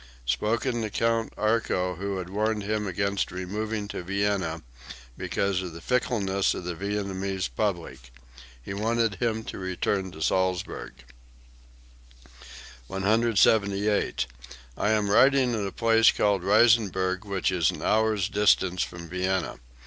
[0.25, 4.63] (Spoken to Count Arco who had warned him against removing to Vienna
[5.15, 8.11] because of the fickleness of the Viennese public.
[8.59, 10.93] He wanted him to return to Salzburg.)
[12.87, 14.25] 178.
[14.75, 19.59] "I am writing at a place called Reisenberg which is an hour's distance from Vienna.